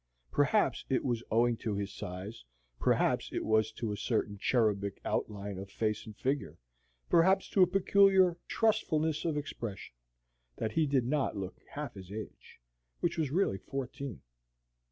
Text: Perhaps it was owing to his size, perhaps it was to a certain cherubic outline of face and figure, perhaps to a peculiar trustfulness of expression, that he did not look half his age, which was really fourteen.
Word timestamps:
Perhaps 0.31 0.83
it 0.89 1.05
was 1.05 1.21
owing 1.29 1.55
to 1.57 1.75
his 1.75 1.93
size, 1.93 2.43
perhaps 2.79 3.29
it 3.31 3.45
was 3.45 3.71
to 3.73 3.91
a 3.91 3.95
certain 3.95 4.39
cherubic 4.39 4.99
outline 5.05 5.59
of 5.59 5.69
face 5.69 6.07
and 6.07 6.17
figure, 6.17 6.57
perhaps 7.07 7.47
to 7.49 7.61
a 7.61 7.67
peculiar 7.67 8.35
trustfulness 8.47 9.25
of 9.25 9.37
expression, 9.37 9.93
that 10.55 10.71
he 10.71 10.87
did 10.87 11.05
not 11.05 11.37
look 11.37 11.59
half 11.73 11.93
his 11.93 12.11
age, 12.11 12.59
which 12.99 13.19
was 13.19 13.29
really 13.29 13.59
fourteen. 13.59 14.23